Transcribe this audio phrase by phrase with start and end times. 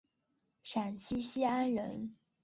[0.63, 2.15] 陕西西安人。